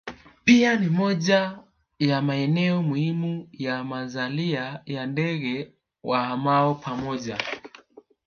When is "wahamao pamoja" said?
6.03-7.37